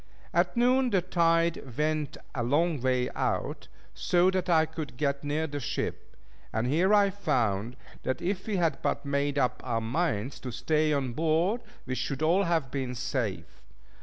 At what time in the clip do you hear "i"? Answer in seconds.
4.49-4.65, 6.91-7.11